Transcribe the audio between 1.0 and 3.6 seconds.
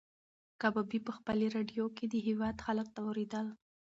په خپلې راډیو کې د هېواد حالات اورېدل.